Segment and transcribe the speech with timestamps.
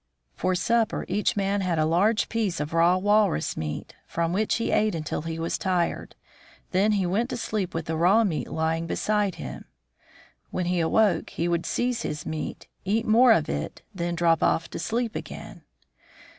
[0.35, 4.71] For supper each man had a large piece of raw walrus meat, from which he
[4.71, 6.15] ate until he was tired.
[6.71, 9.65] Then he went to sleep with the raw meat lying beside him.
[10.49, 14.71] When he awoke he would seize his meat, eat more of it, then drop off
[14.71, 15.61] to sleep again.